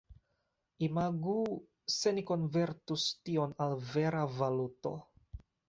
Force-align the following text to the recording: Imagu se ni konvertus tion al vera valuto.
Imagu 0.87 1.35
se 1.97 2.15
ni 2.17 2.25
konvertus 2.31 3.05
tion 3.29 3.55
al 3.69 3.79
vera 3.93 4.27
valuto. 4.43 4.99